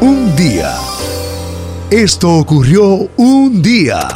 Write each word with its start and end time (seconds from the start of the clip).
Un 0.00 0.34
día. 0.36 0.74
Esto 1.90 2.34
ocurrió 2.34 3.08
un 3.16 3.62
día. 3.62 4.08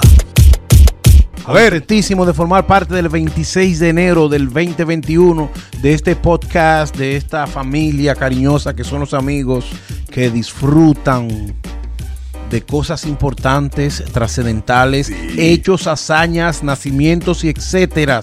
A 1.47 1.53
ver, 1.53 1.73
contentísimo 1.73 2.27
de 2.27 2.35
formar 2.35 2.67
parte 2.67 2.95
del 2.95 3.09
26 3.09 3.79
de 3.81 3.89
enero 3.89 4.29
del 4.29 4.47
2021 4.47 5.51
de 5.81 5.95
este 5.95 6.15
podcast, 6.15 6.97
de 6.97 7.17
esta 7.17 7.47
familia 7.47 8.15
cariñosa 8.15 8.75
que 8.75 8.85
son 8.85 9.01
los 9.01 9.15
amigos 9.15 9.67
que 10.11 10.31
disfrutan 10.31 11.55
de 12.51 12.63
cosas 12.63 13.07
importantes, 13.07 14.05
trascendentales, 14.13 15.11
hechos, 15.37 15.87
hazañas, 15.87 16.63
nacimientos 16.63 17.43
y 17.45 17.49
etcétera 17.49 18.23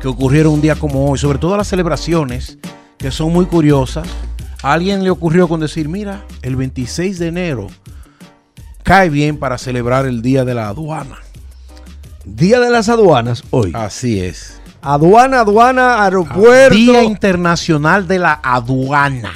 que 0.00 0.08
ocurrieron 0.08 0.54
un 0.54 0.60
día 0.60 0.74
como 0.74 1.10
hoy, 1.10 1.18
sobre 1.18 1.38
todo 1.38 1.56
las 1.56 1.68
celebraciones 1.68 2.58
que 2.98 3.10
son 3.10 3.32
muy 3.32 3.46
curiosas. 3.46 4.06
A 4.66 4.72
alguien 4.72 5.04
le 5.04 5.10
ocurrió 5.10 5.46
con 5.46 5.60
decir, 5.60 5.88
mira, 5.88 6.24
el 6.42 6.56
26 6.56 7.20
de 7.20 7.28
enero 7.28 7.68
cae 8.82 9.08
bien 9.10 9.36
para 9.38 9.58
celebrar 9.58 10.06
el 10.06 10.22
Día 10.22 10.44
de 10.44 10.54
la 10.54 10.68
Aduana. 10.68 11.18
Día 12.24 12.58
de 12.58 12.70
las 12.70 12.88
aduanas 12.88 13.44
hoy. 13.50 13.70
Así 13.74 14.18
es. 14.20 14.60
Aduana, 14.82 15.40
aduana, 15.40 16.02
aeropuerto. 16.02 16.74
Día 16.74 17.04
Internacional 17.04 18.08
de 18.08 18.18
la 18.18 18.40
Aduana. 18.42 19.32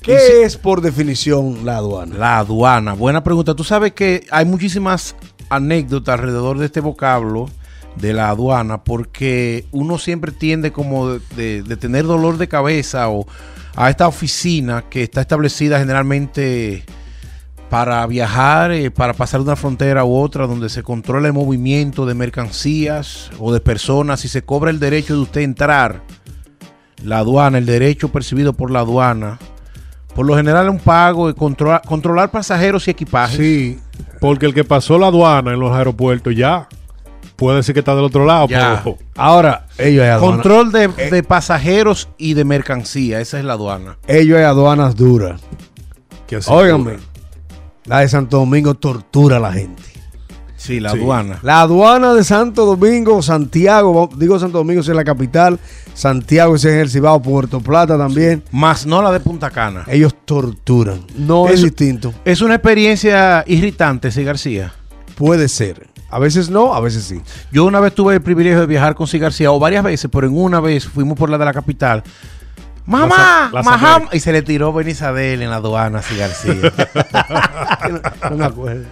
¿Qué 0.00 0.42
es 0.42 0.56
por 0.56 0.80
definición 0.80 1.66
la 1.66 1.76
aduana? 1.76 2.16
La 2.16 2.38
aduana. 2.38 2.94
Buena 2.94 3.22
pregunta. 3.22 3.54
Tú 3.54 3.62
sabes 3.64 3.92
que 3.92 4.26
hay 4.30 4.46
muchísimas 4.46 5.16
anécdotas 5.50 6.14
alrededor 6.14 6.56
de 6.58 6.64
este 6.64 6.80
vocablo 6.80 7.50
de 7.96 8.14
la 8.14 8.30
aduana 8.30 8.84
porque 8.84 9.66
uno 9.70 9.98
siempre 9.98 10.32
tiende 10.32 10.72
como 10.72 11.10
de, 11.10 11.20
de- 11.36 11.62
de 11.62 11.76
tener 11.76 12.06
dolor 12.06 12.38
de 12.38 12.48
cabeza 12.48 13.10
o 13.10 13.26
a 13.78 13.90
esta 13.90 14.08
oficina 14.08 14.86
que 14.90 15.04
está 15.04 15.20
establecida 15.20 15.78
generalmente 15.78 16.82
para 17.70 18.04
viajar, 18.08 18.72
eh, 18.72 18.90
para 18.90 19.14
pasar 19.14 19.38
de 19.38 19.44
una 19.44 19.54
frontera 19.54 20.04
u 20.04 20.16
otra, 20.16 20.48
donde 20.48 20.68
se 20.68 20.82
controla 20.82 21.28
el 21.28 21.32
movimiento 21.32 22.04
de 22.04 22.14
mercancías 22.14 23.30
o 23.38 23.52
de 23.52 23.60
personas 23.60 24.24
y 24.24 24.28
se 24.28 24.42
cobra 24.42 24.70
el 24.70 24.80
derecho 24.80 25.14
de 25.14 25.20
usted 25.20 25.42
entrar. 25.42 26.02
La 27.04 27.18
aduana, 27.18 27.58
el 27.58 27.66
derecho 27.66 28.08
percibido 28.08 28.52
por 28.52 28.72
la 28.72 28.80
aduana. 28.80 29.38
Por 30.12 30.26
lo 30.26 30.34
general 30.34 30.68
un 30.70 30.80
pago 30.80 31.28
de 31.28 31.34
controlar, 31.34 31.82
controlar 31.86 32.32
pasajeros 32.32 32.88
y 32.88 32.90
equipajes. 32.90 33.36
Sí, 33.36 33.78
porque 34.20 34.46
el 34.46 34.54
que 34.54 34.64
pasó 34.64 34.98
la 34.98 35.06
aduana 35.06 35.52
en 35.52 35.60
los 35.60 35.70
aeropuertos 35.70 36.34
ya 36.34 36.66
puede 37.38 37.58
decir 37.58 37.72
que 37.72 37.78
está 37.78 37.94
del 37.94 38.04
otro 38.04 38.26
lado. 38.26 38.48
Ya. 38.48 38.82
pero- 38.84 38.98
Ahora, 39.16 39.66
ellos 39.78 40.02
hay 40.02 40.10
aduanas. 40.10 40.42
Control 40.42 40.72
de, 40.72 40.88
de 41.10 41.22
pasajeros 41.22 42.08
y 42.18 42.34
de 42.34 42.44
mercancía. 42.44 43.20
Esa 43.20 43.38
es 43.38 43.44
la 43.44 43.52
aduana. 43.54 43.96
Ellos 44.08 44.36
hay 44.36 44.44
aduanas 44.44 44.96
duras. 44.96 45.40
Óigame, 46.48 46.96
la 47.86 48.00
de 48.00 48.08
Santo 48.08 48.38
Domingo 48.38 48.74
tortura 48.74 49.36
a 49.38 49.40
la 49.40 49.52
gente. 49.52 49.82
Sí, 50.56 50.80
la 50.80 50.90
Sí. 50.90 50.98
aduana. 50.98 51.38
La 51.42 51.60
aduana 51.62 52.12
de 52.14 52.24
Santo 52.24 52.66
Domingo, 52.66 53.22
Santiago, 53.22 54.10
digo 54.16 54.38
Santo 54.40 54.58
Domingo 54.58 54.82
si 54.82 54.90
es 54.90 54.96
la 54.96 55.04
capital, 55.04 55.58
Santiago 55.94 56.58
si 56.58 56.66
es 56.68 56.74
el 56.74 56.90
Cibao, 56.90 57.22
Puerto 57.22 57.60
Plata 57.60 57.96
también. 57.96 58.42
Más 58.50 58.84
no 58.84 59.00
la 59.00 59.12
de 59.12 59.20
Punta 59.20 59.50
Cana. 59.50 59.84
Ellos 59.86 60.14
torturan. 60.24 61.00
No 61.16 61.48
es 61.48 61.62
distinto. 61.62 62.12
Es 62.24 62.42
una 62.42 62.56
experiencia 62.56 63.44
irritante, 63.46 64.10
sí, 64.10 64.24
García. 64.24 64.74
Puede 65.14 65.48
ser. 65.48 65.86
A 66.10 66.18
veces 66.18 66.48
no, 66.50 66.74
a 66.74 66.80
veces 66.80 67.04
sí. 67.04 67.20
Yo 67.52 67.64
una 67.66 67.80
vez 67.80 67.94
tuve 67.94 68.14
el 68.14 68.22
privilegio 68.22 68.60
de 68.60 68.66
viajar 68.66 68.94
con 68.94 69.06
Sí 69.06 69.18
García, 69.18 69.50
o 69.52 69.58
varias 69.58 69.84
veces, 69.84 70.10
pero 70.12 70.26
en 70.26 70.36
una 70.36 70.58
vez 70.60 70.86
fuimos 70.86 71.18
por 71.18 71.28
la 71.30 71.36
de 71.38 71.44
la 71.44 71.52
capital. 71.52 72.02
¡Mamá! 72.86 73.50
Américas. 73.54 74.14
Y 74.14 74.20
se 74.20 74.32
le 74.32 74.40
tiró 74.40 74.72
Benizadel 74.72 75.42
en 75.42 75.50
la 75.50 75.56
aduana, 75.56 76.00
García. 76.18 76.72
No 78.30 78.36
me 78.36 78.44
acuerdo. 78.46 78.84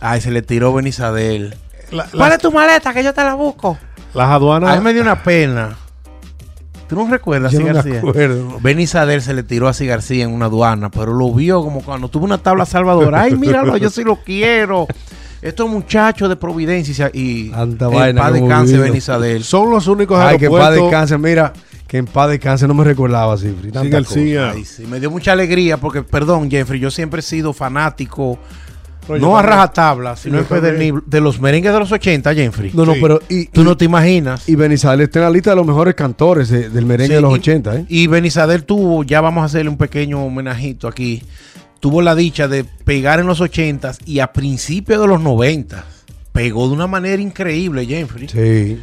Ay, 0.00 0.20
se 0.20 0.30
le 0.30 0.42
tiró 0.42 0.72
Benizadel. 0.74 1.54
La- 1.92 2.04
¿Cuál 2.06 2.18
las, 2.30 2.32
es 2.32 2.38
tu 2.42 2.50
maleta? 2.52 2.92
Que 2.92 3.04
yo 3.04 3.14
te 3.14 3.22
la 3.22 3.34
busco. 3.34 3.78
las 4.14 4.28
A 4.28 4.34
aduanas. 4.34 4.76
mí 4.78 4.84
me 4.84 4.92
dio 4.92 5.02
una 5.02 5.22
pena. 5.22 5.76
¿Tú 6.88 6.96
no 6.96 7.08
recuerdas, 7.08 7.52
Yo 7.52 7.58
sí 7.58 7.64
no 7.64 7.68
me 7.70 7.74
García? 7.74 7.98
acuerdo. 8.00 8.58
Benny 8.60 8.86
Sadel 8.86 9.22
se 9.22 9.32
le 9.32 9.42
tiró 9.42 9.68
a 9.68 9.72
C. 9.72 9.86
García 9.86 10.24
en 10.24 10.32
una 10.32 10.46
aduana, 10.46 10.90
pero 10.90 11.14
lo 11.14 11.32
vio 11.32 11.62
como 11.62 11.82
cuando 11.82 12.08
tuvo 12.08 12.24
una 12.24 12.38
tabla 12.38 12.66
salvadora. 12.66 13.22
Ay, 13.22 13.36
míralo, 13.36 13.76
yo 13.76 13.88
sí 13.90 14.02
lo 14.04 14.16
quiero. 14.16 14.86
Estos 15.44 15.68
muchachos 15.68 16.28
de 16.28 16.36
Providencia 16.36 17.10
y 17.12 17.50
Tanta 17.50 17.84
en 17.86 17.92
vaina 17.92 18.22
paz 18.22 18.32
descanse 18.32 18.72
vivido. 18.72 18.82
Benny 18.84 19.00
Sadel. 19.00 19.44
Son 19.44 19.70
los 19.70 19.86
únicos 19.86 20.18
Ay, 20.18 20.38
que 20.38 20.46
en 20.46 20.52
paz 20.52 20.74
descanse. 20.74 21.18
Mira, 21.18 21.52
que 21.86 21.98
en 21.98 22.06
paz 22.06 22.30
descanse. 22.30 22.66
No 22.66 22.72
me 22.74 22.82
recordaba 22.82 23.34
así. 23.34 23.54
Sí, 23.62 23.70
tanta 23.70 23.88
García. 23.98 24.50
Ay, 24.52 24.64
sí, 24.64 24.86
me 24.86 24.98
dio 25.00 25.10
mucha 25.10 25.32
alegría 25.32 25.76
porque, 25.76 26.02
perdón, 26.02 26.50
Jeffrey, 26.50 26.80
yo 26.80 26.90
siempre 26.90 27.20
he 27.20 27.22
sido 27.22 27.52
fanático, 27.52 28.38
Pero 29.06 29.18
no 29.18 29.36
a 29.36 29.42
rajatabla, 29.42 30.16
sino 30.16 30.38
en 30.38 30.46
también. 30.46 30.94
de, 30.94 31.00
de 31.04 31.20
los 31.20 31.38
merengues 31.38 31.74
de 31.74 31.78
los 31.78 31.92
80, 31.92 32.34
Jeffrey. 32.34 32.70
No, 32.72 32.86
no, 32.86 32.94
Sí. 32.94 33.00
pero. 33.02 33.20
Y, 33.28 33.44
Tú 33.48 33.60
y- 33.60 33.64
no 33.64 33.76
te 33.76 33.84
imaginas. 33.84 34.48
Y 34.48 34.54
Benizales 34.54 35.08
está 35.08 35.18
en 35.18 35.24
la 35.26 35.30
lista 35.30 35.50
de 35.50 35.56
los 35.56 35.66
mejores 35.66 35.94
cantores 35.94 36.48
de- 36.48 36.70
del 36.70 36.86
merengue 36.86 37.08
Sí, 37.08 37.14
de 37.16 37.20
los 37.20 37.32
y- 37.32 37.34
80, 37.34 37.76
¿eh? 37.76 37.84
Y 37.90 38.06
Benizadel 38.06 38.64
tuvo, 38.64 39.04
ya 39.04 39.20
vamos 39.20 39.42
a 39.42 39.44
hacerle 39.44 39.68
un 39.68 39.76
pequeño 39.76 40.24
homenajito 40.24 40.88
aquí, 40.88 41.22
tuvo 41.84 42.00
la 42.00 42.14
dicha 42.14 42.48
de 42.48 42.64
pegar 42.64 43.20
en 43.20 43.26
los 43.26 43.42
80s 43.42 43.98
y 44.06 44.20
a 44.20 44.32
principios 44.32 45.02
de 45.02 45.06
los 45.06 45.20
90 45.20 45.84
pegó 46.32 46.66
de 46.66 46.72
una 46.72 46.86
manera 46.86 47.20
increíble, 47.20 47.84
Jeffrey. 47.84 48.26
Sí. 48.26 48.80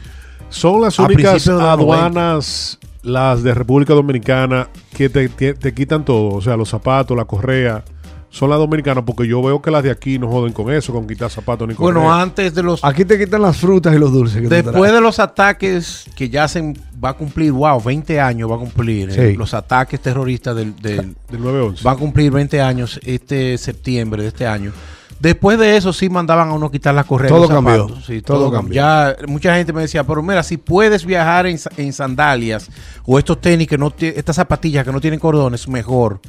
Son 0.50 0.82
las 0.82 1.00
A 1.00 1.06
únicas 1.06 1.48
aduanas, 1.48 2.78
las 3.02 3.42
de 3.42 3.56
República 3.56 3.96
Dominicana, 3.96 4.68
que 4.96 5.10
te, 5.10 5.30
te- 5.30 5.56
te 5.56 5.74
quitan 5.74 6.06
todo. 6.06 6.28
O 6.36 6.42
sea, 6.44 6.56
los 6.56 6.70
zapatos, 6.70 7.18
la 7.18 7.26
correa. 7.26 7.84
Son 8.34 8.50
las 8.50 8.58
dominicanas, 8.60 9.04
porque 9.06 9.28
yo 9.28 9.44
veo 9.44 9.62
que 9.62 9.70
las 9.70 9.84
de 9.84 9.92
aquí 9.92 10.18
no 10.18 10.30
joden 10.30 10.54
con 10.54 10.72
eso, 10.72 10.94
con 10.94 11.06
quitar 11.06 11.30
zapatos 11.30 11.68
ni 11.68 11.76
correa. 11.76 12.00
Bueno, 12.02 12.14
antes 12.14 12.56
de 12.56 12.64
los... 12.64 12.82
Aquí 12.84 13.04
te 13.04 13.20
quitan 13.20 13.42
las 13.42 13.58
frutas 13.58 13.94
y 13.94 14.00
los 14.00 14.10
dulces. 14.14 14.42
que 14.42 14.48
Después 14.48 14.92
de 14.94 15.02
los 15.02 15.20
ataques 15.20 16.06
que 16.16 16.30
ya 16.30 16.48
se 16.48 16.74
va 17.04 17.10
a 17.10 17.14
cumplir, 17.14 17.52
wow, 17.52 17.82
20 17.84 18.22
años 18.22 18.50
va 18.50 18.56
a 18.56 18.60
cumplir, 18.60 19.10
eh, 19.10 19.32
Sí. 19.32 19.36
los 19.38 19.54
ataques 19.54 20.00
terroristas 20.00 20.56
del, 20.56 20.74
del- 20.78 21.14
Del 21.30 21.42
911. 21.42 21.84
va 21.86 21.92
a 21.92 21.96
cumplir 21.98 22.32
20 22.32 22.62
años 22.62 23.02
este 23.04 23.58
septiembre 23.58 24.22
de 24.22 24.30
este 24.30 24.48
año. 24.48 24.72
Después 25.20 25.60
de 25.60 25.76
eso 25.76 25.92
sí 25.92 26.10
mandaban 26.10 26.48
a 26.50 26.54
uno 26.54 26.72
quitar 26.72 26.96
la 26.96 27.04
correa. 27.04 27.30
de 27.30 27.36
Todo 27.36 27.48
cambió. 27.50 27.90
Sí, 28.02 28.22
Todo 28.22 28.38
todo, 28.40 28.52
cambió. 28.54 28.74
Ya 28.76 29.16
mucha 29.28 29.56
gente 29.56 29.74
me 29.74 29.82
decía, 29.82 30.04
pero 30.06 30.24
mira, 30.24 30.42
si 30.42 30.56
puedes 30.58 31.06
viajar 31.06 31.46
en, 31.48 31.60
en 31.78 31.92
sandalias 31.94 32.70
o 33.06 33.20
estos 33.20 33.40
tenis 33.42 33.68
que 33.68 33.78
no 33.78 33.94
estas 34.00 34.38
zapatillas 34.38 34.86
que 34.86 34.92
no 34.94 35.02
tienen 35.02 35.20
cordones, 35.20 35.68
mejor. 35.68 36.22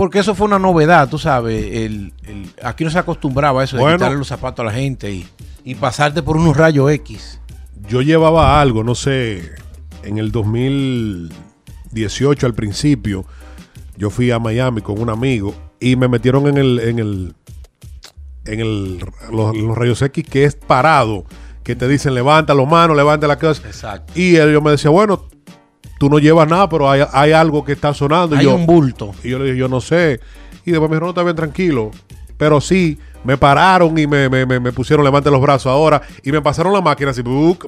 Porque 0.00 0.20
eso 0.20 0.34
fue 0.34 0.46
una 0.46 0.58
novedad, 0.58 1.10
tú 1.10 1.18
sabes. 1.18 1.62
El, 1.62 2.14
el- 2.24 2.50
aquí 2.62 2.84
no 2.84 2.90
se 2.90 2.98
acostumbraba 2.98 3.60
a 3.60 3.64
eso 3.64 3.76
de 3.76 3.82
Bueno. 3.82 3.98
quitarle 3.98 4.16
los 4.16 4.28
zapatos 4.28 4.62
a 4.62 4.64
la 4.64 4.72
gente 4.72 5.12
y, 5.12 5.28
y 5.62 5.74
pasarte 5.74 6.22
por 6.22 6.38
unos 6.38 6.56
rayos 6.56 6.90
X. 6.90 7.38
Yo 7.86 8.00
llevaba 8.00 8.62
algo, 8.62 8.82
no 8.82 8.94
sé, 8.94 9.50
en 10.02 10.16
el 10.16 10.32
2018 10.32 12.46
al 12.46 12.54
principio, 12.54 13.26
yo 13.98 14.08
fui 14.08 14.30
a 14.30 14.38
Miami 14.38 14.80
con 14.80 14.98
un 14.98 15.10
amigo 15.10 15.54
y 15.78 15.96
me 15.96 16.08
metieron 16.08 16.46
en 16.46 16.56
el, 16.56 16.78
en 16.78 16.98
el, 16.98 17.34
en 18.46 18.60
el, 18.60 19.04
los, 19.30 19.54
los 19.54 19.76
rayos 19.76 20.00
X 20.00 20.24
que 20.26 20.44
es 20.44 20.54
parado, 20.54 21.26
que 21.62 21.76
te 21.76 21.86
dicen 21.86 22.14
levanta 22.14 22.54
los 22.54 22.66
manos, 22.66 22.96
levanta 22.96 23.26
la 23.26 23.38
cosa. 23.38 23.60
Exacto. 23.66 24.14
Y 24.18 24.36
él 24.36 24.50
yo 24.50 24.62
me 24.62 24.70
decía, 24.70 24.90
bueno, 24.90 25.26
tú 26.00 26.08
no 26.08 26.18
llevas 26.18 26.48
nada, 26.48 26.66
pero 26.66 26.90
hay, 26.90 27.02
hay 27.12 27.32
algo 27.32 27.62
que 27.62 27.72
está 27.72 27.92
sonando. 27.92 28.34
Hay 28.34 28.40
y 28.40 28.44
yo, 28.48 28.54
un 28.54 28.64
bulto. 28.64 29.12
y 29.22 29.28
yo 29.28 29.38
le 29.38 29.44
dije, 29.44 29.58
yo 29.58 29.68
no 29.68 29.82
sé. 29.82 30.18
Y 30.64 30.70
después 30.70 30.88
me 30.88 30.96
dijeron, 30.96 31.08
no, 31.08 31.10
está 31.10 31.22
bien, 31.22 31.36
tranquilo. 31.36 31.90
Pero 32.38 32.58
sí, 32.62 32.98
me 33.22 33.36
pararon 33.36 33.98
y 33.98 34.06
me, 34.06 34.30
me, 34.30 34.46
me- 34.46 34.58
me 34.60 34.72
pusieron, 34.72 35.04
levante 35.04 35.30
los 35.30 35.42
brazos 35.42 35.66
ahora. 35.70 36.00
Y 36.24 36.32
me 36.32 36.40
pasaron 36.40 36.72
la 36.72 36.80
máquina 36.80 37.10
así, 37.10 37.22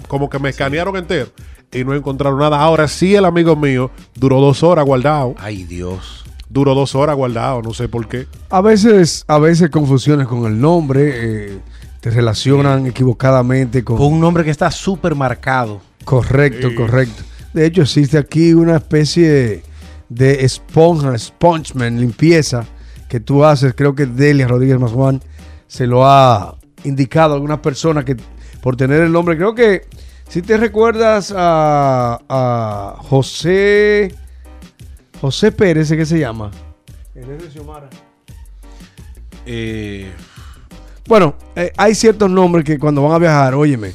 como 0.09 0.31
que 0.31 0.39
me 0.39 0.49
escanearon 0.49 0.97
entero. 0.97 1.29
Y 1.71 1.85
no 1.85 1.95
encontraron 1.95 2.39
nada. 2.39 2.59
Ahora 2.59 2.89
sí, 2.89 3.15
el 3.15 3.27
amigo 3.27 3.55
mío 3.55 3.91
duró 4.15 4.41
dos 4.41 4.63
horas 4.63 4.87
guardado. 4.87 5.35
Ay, 5.39 5.65
Dios. 5.65 6.25
Duró 6.49 6.75
dos 6.75 6.95
horas 6.95 7.17
guardado, 7.17 7.61
no 7.61 7.75
sé 7.75 7.87
por 7.89 8.09
qué. 8.09 8.27
A 8.49 8.63
veces, 8.63 9.25
a 9.29 9.39
veces 9.39 9.69
confusiones 9.69 10.27
con 10.27 10.47
el 10.47 10.59
nombre, 10.59 11.11
eh, 11.53 11.59
te 12.01 12.11
relacionan 12.11 12.87
equivocadamente 12.87 13.85
con... 13.85 13.97
Con 13.99 14.07
un 14.15 14.21
nombre 14.21 14.43
que 14.45 14.51
está 14.51 14.71
súper 14.71 15.15
marcado. 15.15 15.83
Correcto, 16.05 16.71
Sí. 16.71 16.75
correcto. 16.75 17.23
De 17.53 17.67
hecho, 17.67 17.83
existe 17.83 18.19
aquí 18.19 18.53
una 18.55 18.77
especie 18.77 19.29
de, 19.29 19.63
de 20.09 20.45
esponja, 20.45 21.17
spongeman, 21.19 22.01
limpieza, 22.01 22.65
que 23.09 23.21
tú 23.21 23.45
haces, 23.45 23.75
creo 23.75 23.95
que 23.95 24.07
Delia 24.07 24.49
Rodríguez 24.49 24.79
Mazjuán 24.79 25.21
se 25.67 25.87
lo 25.87 26.07
ha 26.07 26.57
indicado 26.85 27.33
a 27.33 27.35
algunas 27.37 27.59
personas 27.59 28.05
que 28.05 28.17
por 28.63 28.77
tener 28.77 29.03
el 29.03 29.13
nombre, 29.13 29.37
creo 29.37 29.55
que 29.55 29.83
si 30.29 30.41
te 30.41 30.57
recuerdas 30.57 31.33
a, 31.37 32.19
a 32.29 32.97
José, 33.03 34.15
José 35.21 35.53
Pérez, 35.53 35.91
¿qué 35.91 36.07
se 36.07 36.19
llama? 36.19 36.51
Eh, 39.45 40.11
Bueno, 41.07 41.35
eh, 41.57 41.73
hay 41.77 41.95
ciertos 41.95 42.31
nombres 42.31 42.65
que 42.65 42.79
cuando 42.79 43.03
van 43.03 43.13
a 43.13 43.19
viajar, 43.19 43.55
óyeme, 43.55 43.93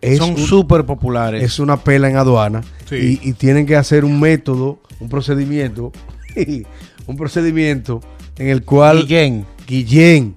es 0.00 0.18
son 0.18 0.36
súper 0.38 0.84
populares. 0.86 1.42
es 1.42 1.58
una 1.58 1.76
pela 1.78 2.08
en 2.08 2.16
aduana 2.16 2.62
Sí. 2.88 3.18
y, 3.22 3.28
y 3.30 3.32
tienen 3.34 3.66
que 3.66 3.76
hacer 3.76 4.04
un 4.04 4.18
método, 4.20 4.78
un 4.98 5.08
procedimiento, 5.08 5.92
un 7.06 7.16
procedimiento 7.16 8.00
en 8.36 8.48
el 8.48 8.64
cual... 8.64 9.02
Guillén. 9.02 9.46
Guillén, 9.66 10.36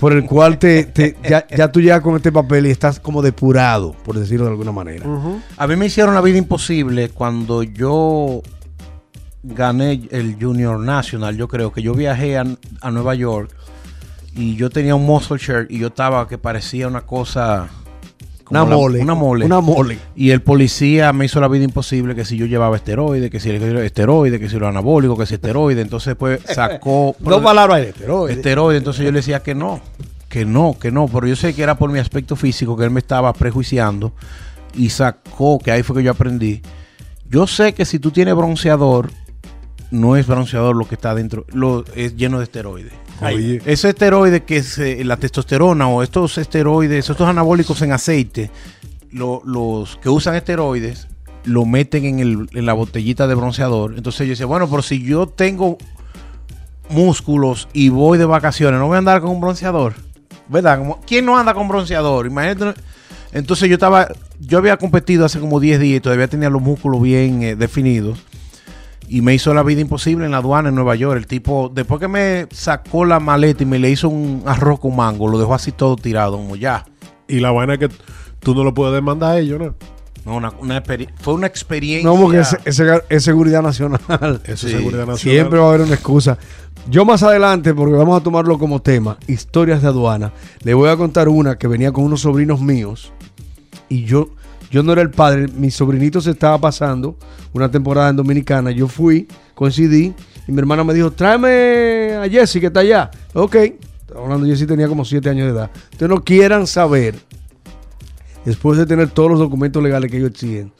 por 0.00 0.12
el 0.12 0.24
cual 0.24 0.58
te, 0.58 0.84
te- 0.84 1.16
ya, 1.28 1.46
ya 1.48 1.70
tú 1.70 1.80
llegas 1.80 2.00
con 2.00 2.16
este 2.16 2.32
papel 2.32 2.66
y 2.66 2.70
estás 2.70 2.98
como 2.98 3.20
depurado, 3.20 3.94
por 4.04 4.18
decirlo 4.18 4.46
de 4.46 4.52
alguna 4.52 4.72
manera. 4.72 5.04
A 5.58 5.66
mí 5.66 5.76
me 5.76 5.86
hicieron 5.86 6.14
la 6.14 6.20
vida 6.22 6.38
imposible 6.38 7.10
cuando 7.10 7.62
yo 7.62 8.40
gané 9.42 10.08
el 10.10 10.36
Junior 10.40 10.78
National. 10.80 11.36
Yo 11.36 11.48
creo 11.48 11.72
que 11.72 11.82
yo 11.82 11.94
viajé 11.94 12.38
a, 12.38 12.44
a 12.80 12.90
Nueva 12.90 13.14
York 13.14 13.50
y 14.34 14.56
yo 14.56 14.70
tenía 14.70 14.94
un 14.94 15.04
muscle 15.04 15.36
shirt 15.38 15.70
y 15.70 15.78
yo 15.78 15.88
estaba 15.88 16.26
que 16.28 16.38
parecía 16.38 16.88
una 16.88 17.02
cosa. 17.02 17.68
Una 18.50 18.60
la- 18.64 18.76
mole. 18.76 19.00
Una 19.00 19.14
mole. 19.14 19.44
Una 19.46 19.60
mole. 19.60 19.98
Y 20.14 20.30
el 20.30 20.42
policía 20.42 21.12
me 21.12 21.24
hizo 21.24 21.40
la 21.40 21.48
vida 21.48 21.64
imposible 21.64 22.14
que 22.14 22.24
si 22.24 22.36
yo 22.36 22.46
llevaba 22.46 22.76
esteroides, 22.76 23.30
que 23.30 23.40
si 23.40 23.50
el 23.50 23.62
esteroide, 23.78 24.38
que 24.38 24.48
si 24.48 24.58
lo 24.58 24.68
anabólico, 24.68 25.16
que 25.16 25.26
si 25.26 25.34
esteroide. 25.34 25.80
Entonces, 25.80 26.14
pues 26.16 26.40
sacó. 26.54 27.16
Dos 27.18 27.42
palabras 27.42 27.86
pero... 27.98 28.28
esteroide. 28.28 28.78
Entonces 28.78 29.04
yo 29.04 29.10
le 29.12 29.18
decía 29.18 29.42
que 29.42 29.54
no, 29.54 29.80
que 30.28 30.44
no, 30.44 30.76
que 30.78 30.90
no. 30.90 31.08
Pero 31.08 31.26
yo 31.26 31.36
sé 31.36 31.54
que 31.54 31.62
era 31.62 31.76
por 31.76 31.90
mi 31.90 31.98
aspecto 31.98 32.36
físico 32.36 32.76
que 32.76 32.84
él 32.84 32.90
me 32.90 33.00
estaba 33.00 33.32
prejuiciando 33.32 34.12
y 34.74 34.90
sacó, 34.90 35.58
que 35.58 35.70
ahí 35.70 35.82
fue 35.82 35.96
que 35.96 36.02
yo 36.02 36.10
aprendí. 36.10 36.60
Yo 37.28 37.46
sé 37.46 37.72
que 37.72 37.84
si 37.84 37.98
tú 37.98 38.10
tienes 38.10 38.34
bronceador, 38.34 39.10
no 39.90 40.16
es 40.16 40.26
bronceador 40.26 40.76
lo 40.76 40.86
que 40.86 40.96
está 40.96 41.14
dentro, 41.14 41.46
lo, 41.52 41.84
es 41.94 42.16
lleno 42.16 42.38
de 42.38 42.44
esteroides. 42.44 42.92
Oye. 43.22 43.60
Ese 43.64 43.90
esteroide 43.90 44.42
que 44.42 44.56
es 44.58 44.78
eh, 44.78 45.04
la 45.04 45.16
testosterona 45.16 45.88
o 45.88 46.02
estos 46.02 46.36
esteroides, 46.38 47.08
estos 47.08 47.28
anabólicos 47.28 47.80
en 47.82 47.92
aceite, 47.92 48.50
lo- 49.12 49.40
los 49.44 49.96
que 49.96 50.08
usan 50.08 50.34
esteroides, 50.34 51.06
lo 51.44 51.64
meten 51.64 52.18
en, 52.18 52.48
la 52.66 52.72
botellita 52.72 53.26
de 53.26 53.34
bronceador. 53.34 53.94
Entonces 53.96 54.26
yo 54.26 54.30
decía, 54.30 54.46
bueno, 54.46 54.68
pero 54.68 54.82
si 54.82 55.02
yo 55.02 55.26
tengo 55.26 55.78
músculos 56.88 57.68
y 57.72 57.88
voy 57.88 58.18
de 58.18 58.24
vacaciones, 58.24 58.78
no 58.80 58.86
voy 58.86 58.96
a 58.96 58.98
andar 58.98 59.20
con 59.20 59.30
un 59.30 59.40
bronceador. 59.40 59.94
¿Verdad? 60.48 60.80
¿Quién 61.06 61.24
no 61.24 61.38
anda 61.38 61.54
con 61.54 61.68
bronceador? 61.68 62.26
Imagínate. 62.26 62.78
Entonces 63.32 63.68
yo 63.68 63.74
estaba, 63.74 64.08
yo 64.38 64.58
había 64.58 64.76
competido 64.76 65.24
hace 65.24 65.40
como 65.40 65.58
10 65.58 65.80
días 65.80 65.96
y 65.98 66.00
todavía 66.00 66.28
tenía 66.28 66.50
los 66.50 66.62
músculos 66.62 67.00
bien 67.02 67.42
eh, 67.42 67.56
definidos. 67.56 68.18
Y 69.08 69.20
me 69.22 69.34
hizo 69.34 69.52
la 69.54 69.62
vida 69.62 69.80
imposible 69.80 70.24
en 70.24 70.30
la 70.32 70.38
aduana 70.38 70.70
en 70.70 70.74
Nueva 70.74 70.94
York. 70.94 71.16
El 71.18 71.26
tipo, 71.26 71.70
después 71.72 72.00
que 72.00 72.08
me 72.08 72.46
sacó 72.50 73.04
la 73.04 73.20
maleta 73.20 73.62
y 73.62 73.66
me 73.66 73.78
le 73.78 73.90
hizo 73.90 74.08
un 74.08 74.42
arroz 74.46 74.80
con 74.80 74.96
mango, 74.96 75.28
lo 75.28 75.38
dejó 75.38 75.54
así 75.54 75.72
todo 75.72 75.96
tirado, 75.96 76.36
como 76.36 76.56
ya. 76.56 76.84
Y 77.28 77.40
la 77.40 77.50
vaina 77.50 77.74
es 77.74 77.80
que 77.80 77.88
tú 78.40 78.54
no 78.54 78.64
lo 78.64 78.72
puedes 78.74 78.94
demandar 78.94 79.32
a 79.32 79.38
ellos, 79.38 79.60
¿no? 79.60 79.74
No, 80.24 80.36
una, 80.36 80.50
una 80.58 80.82
fue 81.20 81.34
una 81.34 81.46
experiencia. 81.46 82.08
No, 82.10 82.16
porque 82.18 82.40
es, 82.40 82.56
es- 82.64 82.82
es 83.10 83.22
seguridad 83.24 83.62
nacional. 83.62 84.00
Eso 84.44 84.66
Sí. 84.68 84.72
es 84.74 84.78
seguridad 84.78 85.00
nacional. 85.06 85.18
Siempre 85.18 85.58
va 85.58 85.66
a 85.66 85.68
haber 85.68 85.82
una 85.82 85.94
excusa. 85.94 86.38
Yo 86.88 87.04
más 87.04 87.22
adelante, 87.22 87.74
porque 87.74 87.94
vamos 87.94 88.18
a 88.18 88.22
tomarlo 88.24 88.58
como 88.58 88.80
tema, 88.80 89.18
historias 89.26 89.82
de 89.82 89.88
aduana, 89.88 90.32
le 90.62 90.72
voy 90.74 90.88
a 90.88 90.96
contar 90.96 91.28
una 91.28 91.56
que 91.58 91.66
venía 91.68 91.92
con 91.92 92.04
unos 92.04 92.22
sobrinos 92.22 92.60
míos 92.62 93.12
y 93.90 94.04
yo, 94.04 94.30
yo 94.74 94.82
no 94.82 94.92
era 94.92 95.02
el 95.02 95.10
padre, 95.10 95.46
mi 95.46 95.70
sobrinito 95.70 96.20
se 96.20 96.32
estaba 96.32 96.58
pasando 96.58 97.16
una 97.52 97.70
temporada 97.70 98.10
en 98.10 98.16
Dominicana, 98.16 98.72
yo 98.72 98.88
fui, 98.88 99.28
coincidí 99.54 100.12
y 100.48 100.52
mi 100.52 100.58
hermana 100.58 100.82
me 100.82 100.92
dijo, 100.92 101.12
tráeme 101.12 102.16
a 102.20 102.28
Jesse 102.28 102.58
que 102.58 102.66
está 102.66 102.80
allá. 102.80 103.08
Ok, 103.34 103.54
estaba 103.54 104.24
hablando, 104.24 104.48
Jesse 104.48 104.66
tenía 104.66 104.88
como 104.88 105.04
7 105.04 105.30
años 105.30 105.46
de 105.46 105.52
edad. 105.52 105.70
Ustedes 105.92 106.10
no 106.10 106.24
quieran 106.24 106.66
saber, 106.66 107.14
después 108.44 108.76
de 108.76 108.84
tener 108.84 109.10
todos 109.10 109.30
los 109.30 109.38
documentos 109.38 109.80
legales 109.80 110.10
que 110.10 110.16
ellos 110.16 110.30
exigen, 110.30 110.72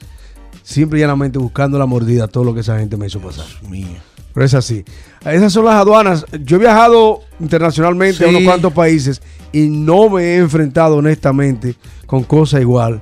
simple 0.61 0.99
y 0.99 1.01
llanamente 1.01 1.39
buscando 1.39 1.79
la 1.79 1.85
mordida, 1.85 2.27
todo 2.27 2.43
lo 2.43 2.53
que 2.53 2.59
esa 2.59 2.77
gente 2.77 2.97
me 2.97 3.07
hizo 3.07 3.21
pasar. 3.21 3.45
Dios 3.61 3.71
mío. 3.71 3.87
Pero 4.33 4.45
es 4.45 4.53
así. 4.53 4.83
Esas 5.23 5.53
son 5.53 5.63
las 5.63 5.75
aduanas. 5.75 6.25
Yo 6.43 6.57
he 6.57 6.59
viajado 6.59 7.21
internacionalmente 7.39 8.25
a 8.25 8.27
unos 8.27 8.43
cuantos 8.43 8.73
países 8.73 9.21
y 9.53 9.69
no 9.69 10.09
me 10.09 10.23
he 10.23 10.37
enfrentado 10.39 10.97
honestamente 10.97 11.75
con 12.05 12.25
cosa 12.25 12.59
igual 12.59 13.01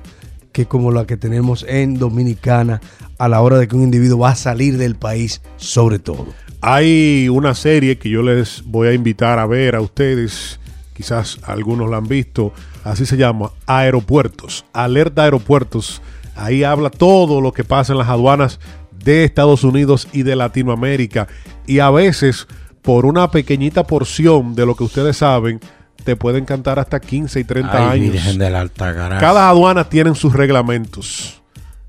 que 0.54 0.66
como 0.66 0.92
la 0.92 1.04
que 1.04 1.16
tenemos 1.16 1.66
en 1.68 1.98
Dominicana 1.98 2.80
a 3.18 3.28
la 3.28 3.40
hora 3.42 3.58
de 3.58 3.66
que 3.66 3.74
un 3.74 3.82
individuo 3.82 4.20
va 4.20 4.30
a 4.30 4.36
salir 4.36 4.78
del 4.78 4.94
país, 4.94 5.42
sobre 5.56 5.98
todo. 5.98 6.28
Hay 6.60 7.28
una 7.28 7.54
serie 7.54 7.98
que 7.98 8.08
yo 8.08 8.22
les 8.22 8.62
voy 8.64 8.86
a 8.86 8.92
invitar 8.92 9.40
a 9.40 9.46
ver 9.46 9.74
a 9.74 9.80
ustedes, 9.80 10.60
quizás 10.94 11.40
algunos 11.42 11.90
la 11.90 11.96
han 11.96 12.06
visto, 12.06 12.52
así 12.84 13.04
se 13.04 13.16
llama, 13.16 13.50
Aeropuertos, 13.66 14.64
Alerta 14.72 15.24
Aeropuertos. 15.24 16.00
Ahí 16.36 16.62
habla 16.62 16.88
todo 16.88 17.40
lo 17.40 17.52
que 17.52 17.64
pasa 17.64 17.92
en 17.92 17.98
las 17.98 18.08
aduanas 18.08 18.60
de 19.04 19.24
Estados 19.24 19.64
Unidos 19.64 20.06
y 20.12 20.22
de 20.22 20.36
Latinoamérica. 20.36 21.26
Y 21.66 21.80
a 21.80 21.90
veces, 21.90 22.46
por 22.80 23.06
una 23.06 23.32
pequeñita 23.32 23.84
porción 23.84 24.54
de 24.54 24.66
lo 24.66 24.76
que 24.76 24.84
ustedes 24.84 25.16
saben, 25.16 25.58
te 26.04 26.16
pueden 26.16 26.44
cantar 26.44 26.78
hasta 26.78 27.00
15 27.00 27.40
y 27.40 27.44
30 27.44 27.72
Ay, 27.90 28.00
años. 28.00 28.12
Virgen 28.12 28.38
de 28.38 28.50
la 28.50 28.60
Altagracia. 28.60 29.18
Cada 29.18 29.48
aduana 29.48 29.84
tiene 29.88 30.14
sus 30.14 30.32
reglamentos. 30.34 31.40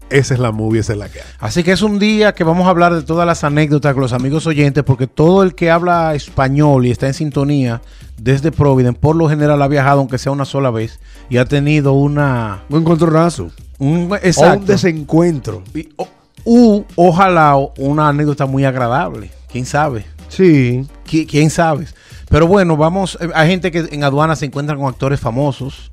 Esa 0.10 0.36
es 0.36 0.40
la 0.40 0.52
movie, 0.52 0.82
esa 0.82 0.94
es 0.94 1.00
la 1.00 1.10
que 1.10 1.20
hay. 1.20 1.26
Así 1.40 1.64
que 1.64 1.72
es 1.72 1.82
un 1.82 1.98
día 1.98 2.34
que 2.36 2.44
vamos 2.44 2.68
a 2.68 2.70
hablar 2.70 2.94
de 2.94 3.02
todas 3.02 3.26
las 3.26 3.44
anécdotas 3.44 3.94
con 3.94 4.04
los 4.04 4.14
amigos 4.14 4.46
oyentes, 4.46 4.84
porque 4.84 5.08
todo 5.08 5.42
el 5.42 5.56
que 5.56 5.72
habla 5.72 6.14
español 6.14 6.86
y 6.86 6.92
está 6.92 7.08
en 7.08 7.16
sintonía 7.16 7.82
desde 8.18 8.52
Providence, 8.52 9.00
por 9.00 9.16
lo 9.16 9.28
general 9.28 9.62
ha 9.64 9.68
viajado, 9.68 10.00
aunque 10.00 10.20
sea 10.20 10.32
una 10.32 10.46
sola 10.46 10.70
vez, 10.70 11.00
y 11.30 11.38
ha 11.38 11.46
tenido 11.46 11.94
una. 11.94 12.62
Un 12.70 12.82
encontronazo. 12.82 13.50
Un, 13.80 14.10
O 14.12 14.16
exacto. 14.16 14.60
un 14.60 14.66
desencuentro. 14.68 15.64
Y- 15.74 15.90
o- 15.98 16.08
u, 16.46 16.84
ojalá 16.96 17.56
una 17.80 18.08
anécdota 18.10 18.46
muy 18.46 18.64
agradable. 18.64 19.32
¿Quién 19.52 19.66
sabe? 19.66 20.06
Sí. 20.30 20.86
¿Qui- 21.10 21.28
¿Quién 21.28 21.50
sabe? 21.50 21.88
Pero 22.36 22.48
bueno, 22.48 22.76
vamos. 22.76 23.18
eh, 23.22 23.30
Hay 23.34 23.48
gente 23.48 23.72
que 23.72 23.88
en 23.92 24.04
aduana 24.04 24.36
se 24.36 24.46
encuentran 24.46 24.78
con 24.78 24.90
actores 24.90 25.22
famosos. 25.22 25.90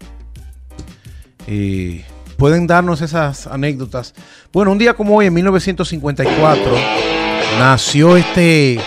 Eh, 1.46 2.04
Pueden 2.36 2.66
darnos 2.66 3.00
esas 3.00 3.46
anécdotas. 3.46 4.12
Bueno, 4.52 4.72
un 4.72 4.78
día 4.78 4.94
como 4.94 5.14
hoy, 5.14 5.26
en 5.26 5.34
1954, 5.34 6.64
nació 7.60 8.16
este 8.16 8.80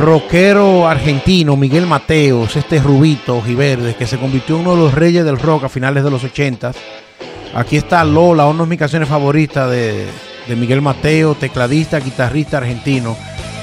rockero 0.00 0.88
argentino, 0.88 1.58
Miguel 1.58 1.86
Mateos, 1.86 2.56
este 2.56 2.78
rubito 2.78 3.36
ojiverde, 3.36 3.94
que 3.94 4.06
se 4.06 4.16
convirtió 4.16 4.54
en 4.54 4.62
uno 4.62 4.76
de 4.76 4.82
los 4.84 4.94
reyes 4.94 5.26
del 5.26 5.38
rock 5.38 5.64
a 5.64 5.68
finales 5.68 6.02
de 6.04 6.10
los 6.10 6.24
80. 6.24 6.72
Aquí 7.54 7.76
está 7.76 8.02
Lola, 8.02 8.46
una 8.46 8.62
de 8.62 8.68
mis 8.70 8.78
canciones 8.78 9.10
favoritas 9.10 9.70
de, 9.70 10.06
de 10.48 10.56
Miguel 10.56 10.80
Mateo, 10.80 11.34
tecladista, 11.34 12.00
guitarrista 12.00 12.56
argentino. 12.56 13.14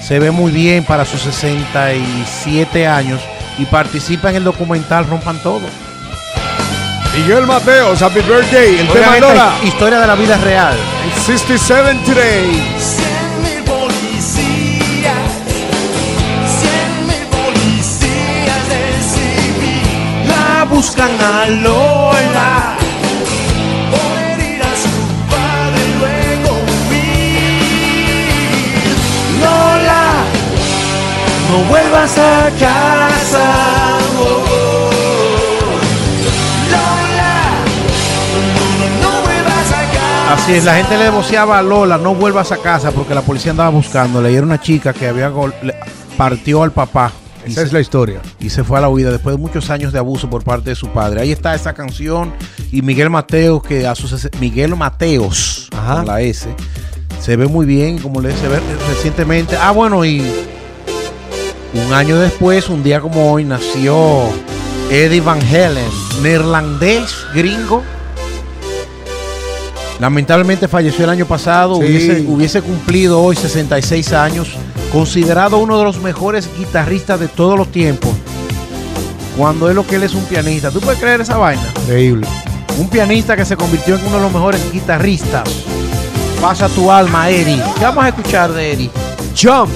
Se 0.01 0.19
ve 0.19 0.31
muy 0.31 0.51
bien 0.51 0.83
para 0.83 1.05
sus 1.05 1.21
67 1.21 2.87
años 2.87 3.21
y 3.57 3.65
participa 3.65 4.29
en 4.29 4.37
el 4.37 4.43
documental 4.43 5.05
Rompan 5.07 5.37
Todo. 5.39 5.61
Miguel 7.15 7.45
Mateos, 7.45 8.01
happy 8.01 8.21
birthday. 8.21 8.79
El 8.79 8.89
Oigan 8.89 9.19
tema 9.19 9.55
historia 9.63 9.99
de 9.99 10.07
la 10.07 10.15
vida 10.15 10.37
real. 10.37 10.77
67 11.25 11.99
today. 12.05 12.97
Buscan 20.69 21.09
a 21.19 21.47
Lola. 21.47 22.86
No 31.51 31.57
vuelvas 31.69 32.17
a 32.17 32.49
casa. 32.59 33.97
Oh, 34.19 35.69
Lola, 36.71 37.65
no, 38.43 39.01
no, 39.01 39.11
no 39.11 39.21
vuelvas 39.21 39.71
a 39.71 39.91
casa. 39.93 40.33
Así 40.33 40.53
es, 40.53 40.63
la 40.65 40.75
gente 40.75 40.97
le 40.97 41.09
voceaba 41.09 41.57
a 41.59 41.61
Lola, 41.61 41.97
no 41.97 42.15
vuelvas 42.15 42.51
a 42.51 42.57
casa 42.57 42.91
porque 42.91 43.13
la 43.15 43.21
policía 43.21 43.51
andaba 43.51 43.69
buscándola 43.69 44.29
y 44.29 44.35
era 44.35 44.45
una 44.45 44.59
chica 44.59 44.93
que 44.93 45.07
había 45.07 45.29
le- 45.61 45.75
partió 46.17 46.63
al 46.63 46.71
papá 46.71 47.11
Esa 47.45 47.61
se, 47.61 47.67
es 47.67 47.73
la 47.73 47.79
historia. 47.79 48.19
y 48.39 48.49
se 48.49 48.63
fue 48.63 48.77
a 48.79 48.81
la 48.81 48.89
huida 48.89 49.11
después 49.11 49.35
de 49.35 49.41
muchos 49.41 49.69
años 49.69 49.93
de 49.93 49.99
abuso 49.99 50.29
por 50.29 50.43
parte 50.43 50.71
de 50.71 50.75
su 50.75 50.89
padre. 50.89 51.21
Ahí 51.21 51.31
está 51.31 51.53
esa 51.55 51.73
canción 51.73 52.33
y 52.71 52.81
Miguel 52.81 53.09
Mateos 53.09 53.61
que 53.63 53.87
a 53.87 53.95
sus 53.95 54.27
Miguel 54.39 54.75
Mateos 54.75 55.69
Ajá. 55.77 55.97
con 55.97 56.07
la 56.07 56.21
S 56.21 56.47
se 57.21 57.35
ve 57.35 57.47
muy 57.47 57.65
bien 57.65 57.97
como 57.99 58.19
le 58.21 58.35
se 58.35 58.47
ve 58.47 58.59
recientemente. 58.89 59.55
Ah, 59.57 59.71
bueno, 59.71 60.03
y 60.05 60.23
un 61.73 61.93
año 61.93 62.17
después, 62.17 62.69
un 62.69 62.83
día 62.83 62.99
como 63.01 63.31
hoy 63.31 63.43
nació 63.43 63.95
Eddie 64.89 65.21
Van 65.21 65.39
Halen, 65.41 65.89
neerlandés, 66.21 67.13
gringo. 67.33 67.83
Lamentablemente 69.99 70.67
falleció 70.67 71.05
el 71.05 71.09
año 71.11 71.25
pasado, 71.25 71.75
Sí. 71.77 71.81
hubiese, 71.81 72.25
hubiese 72.27 72.61
cumplido 72.61 73.21
hoy 73.21 73.35
66 73.35 74.13
años, 74.13 74.49
considerado 74.91 75.57
uno 75.57 75.77
de 75.77 75.83
los 75.83 75.99
mejores 75.99 76.47
guitarristas 76.57 77.19
de 77.19 77.27
todos 77.27 77.57
los 77.57 77.71
tiempos. 77.71 78.11
Cuando 79.35 79.69
es 79.69 79.75
lo 79.75 79.85
que 79.85 79.95
él 79.95 80.03
es 80.03 80.13
un 80.15 80.23
pianista. 80.25 80.71
¿Tú 80.71 80.79
puedes 80.79 80.99
creer 80.99 81.21
esa 81.21 81.37
vaina? 81.37 81.61
Increíble. 81.83 82.25
Un 82.79 82.89
pianista 82.89 83.35
que 83.35 83.45
se 83.45 83.55
convirtió 83.55 83.95
en 83.95 84.05
uno 84.05 84.17
de 84.17 84.23
los 84.23 84.31
mejores 84.33 84.71
guitarristas. 84.71 85.47
Pasa 86.41 86.69
tu 86.69 86.91
alma, 86.91 87.29
Eddie. 87.29 87.61
¿Qué 87.77 87.83
vamos 87.85 88.05
a 88.05 88.07
escuchar 88.09 88.51
de 88.53 88.71
Eddie? 88.73 88.91
Jump. 89.39 89.69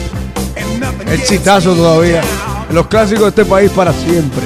Nothing 1.11 1.23
Exitazo 1.23 1.75
todavía. 1.75 2.21
Los 2.71 2.87
clásicos 2.87 3.23
de 3.23 3.29
este 3.29 3.45
país 3.45 3.71
para 3.71 3.91
siempre. 3.91 4.43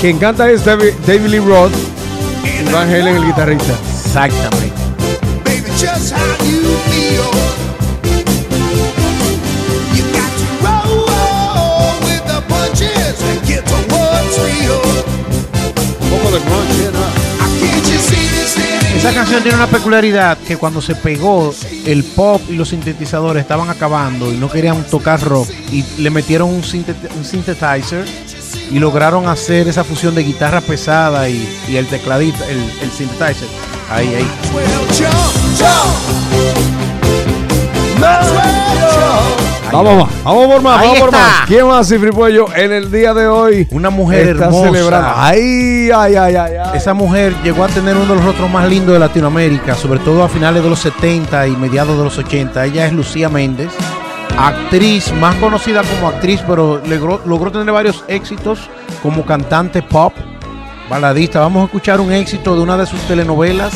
Quien 0.00 0.18
canta 0.18 0.50
es 0.50 0.64
David, 0.64 0.94
David 1.06 1.26
Lee 1.26 1.38
Roth 1.40 1.72
y 2.42 2.72
Van 2.72 2.88
Halen, 2.88 3.16
el 3.16 3.26
guitarrista. 3.26 3.74
Exactamente. 4.06 4.70
Tiene 19.42 19.56
una 19.56 19.66
peculiaridad 19.66 20.36
que 20.38 20.56
cuando 20.56 20.82
se 20.82 20.94
pegó, 20.94 21.54
el 21.86 22.04
pop 22.04 22.42
y 22.48 22.54
los 22.54 22.68
sintetizadores 22.70 23.40
estaban 23.42 23.70
acabando 23.70 24.32
y 24.32 24.36
no 24.36 24.50
querían 24.50 24.84
tocar 24.84 25.20
rock 25.22 25.48
y 25.72 25.84
le 25.98 26.10
metieron 26.10 26.50
un, 26.50 26.56
un 26.56 27.24
synthesizer 27.24 28.04
y 28.70 28.78
lograron 28.78 29.28
hacer 29.28 29.68
esa 29.68 29.84
fusión 29.84 30.14
de 30.14 30.24
guitarra 30.24 30.60
pesada 30.60 31.28
y, 31.28 31.48
y 31.68 31.76
el 31.76 31.86
tecladito, 31.86 32.44
el, 32.44 32.58
el 32.82 32.90
synthesizer. 32.90 33.48
Ahí, 33.90 34.14
ahí. 34.14 34.26
Vamos 39.72 39.98
más, 40.04 40.24
vamos 40.24 40.46
por 40.48 40.62
más, 40.62 40.80
Ahí 40.80 40.86
vamos 40.88 41.00
por 41.00 41.08
está. 41.10 41.18
más. 41.20 41.46
¿Quién 41.46 41.66
más, 41.66 41.88
Cifri 41.88 42.10
Puello, 42.10 42.46
en 42.56 42.72
el 42.72 42.90
día 42.90 43.14
de 43.14 43.28
hoy? 43.28 43.68
Una 43.70 43.88
mujer 43.90 44.28
está 44.30 44.46
hermosa. 44.46 44.64
celebrando. 44.66 45.12
Ay, 45.16 45.90
ay, 45.94 46.16
ay, 46.16 46.36
ay, 46.36 46.52
ay. 46.64 46.70
Esa 46.76 46.92
mujer 46.92 47.34
llegó 47.44 47.62
a 47.64 47.68
tener 47.68 47.94
uno 47.96 48.06
de 48.06 48.14
los 48.16 48.24
rostros 48.24 48.50
más 48.50 48.68
lindos 48.68 48.94
de 48.94 48.98
Latinoamérica, 48.98 49.74
sobre 49.76 50.00
todo 50.00 50.24
a 50.24 50.28
finales 50.28 50.62
de 50.64 50.70
los 50.70 50.78
70 50.80 51.46
y 51.46 51.52
mediados 51.52 51.96
de 51.96 52.02
los 52.04 52.18
80. 52.18 52.64
Ella 52.64 52.86
es 52.86 52.92
Lucía 52.92 53.28
Méndez, 53.28 53.70
actriz, 54.36 55.12
más 55.20 55.36
conocida 55.36 55.82
como 55.84 56.08
actriz, 56.08 56.40
pero 56.48 56.80
logró, 56.84 57.20
logró 57.24 57.52
tener 57.52 57.72
varios 57.72 58.04
éxitos 58.08 58.58
como 59.04 59.24
cantante 59.24 59.82
pop, 59.82 60.12
baladista. 60.88 61.38
Vamos 61.40 61.62
a 61.62 61.64
escuchar 61.66 62.00
un 62.00 62.10
éxito 62.12 62.56
de 62.56 62.62
una 62.62 62.76
de 62.76 62.86
sus 62.86 63.00
telenovelas, 63.02 63.72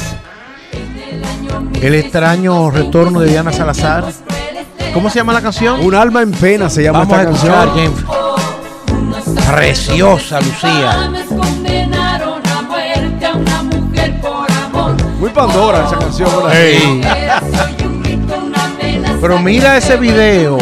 El 1.81 1.95
extraño 1.95 2.71
retorno 2.71 3.21
de 3.21 3.29
Diana 3.29 3.53
Salazar. 3.53 4.05
¿Cómo 4.95 5.11
se 5.11 5.17
llama 5.19 5.33
la 5.33 5.43
canción? 5.43 5.81
Un 5.85 5.95
alma 5.95 6.23
en 6.23 6.31
pena 6.31 6.71
se 6.71 6.85
llama 6.85 7.01
Vamos 7.01 7.19
a 7.19 7.23
esta 7.23 7.33
escuchar, 7.35 7.69
canción. 7.69 7.95
James. 9.25 9.47
Preciosa, 9.47 10.41
Lucía. 10.41 11.11
Muy 15.19 15.31
Pandora 15.31 15.85
esa 15.87 15.99
canción. 15.99 16.31
¿verdad? 16.37 16.61
Ey. 16.61 17.03
Soy 17.51 17.87
un 17.87 18.03
grito, 18.03 18.35
una 18.47 18.65
amenaza. 18.65 19.15
Pero 19.21 19.39
mira 19.41 19.77
ese 19.77 19.97
video, 19.97 20.59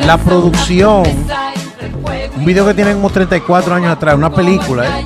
la 0.00 0.16
producción, 0.18 1.04
un 2.36 2.44
video 2.44 2.66
que 2.66 2.74
tiene 2.74 2.92
como 2.94 3.08
34 3.10 3.74
años 3.74 3.92
atrás, 3.92 4.14
una 4.16 4.30
película, 4.30 5.00
¿eh? 5.00 5.04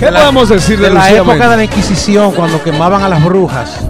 Nombre 0.00 0.10
de. 0.10 0.12
¿Qué 0.12 0.12
podemos 0.12 0.48
decir 0.48 0.78
de, 0.78 0.84
de 0.88 0.94
la 0.94 1.00
Lucía 1.00 1.16
época 1.16 1.32
Méndez? 1.32 1.50
de 1.50 1.56
la 1.56 1.64
Inquisición, 1.64 2.32
cuando 2.32 2.62
quemaban 2.62 3.02
a 3.02 3.08
las 3.08 3.24
brujas. 3.24 3.80